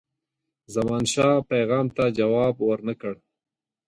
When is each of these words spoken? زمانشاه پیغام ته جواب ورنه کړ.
زمانشاه 0.73 1.35
پیغام 1.51 1.85
ته 1.95 2.03
جواب 2.17 2.55
ورنه 2.59 2.93
کړ. 3.01 3.13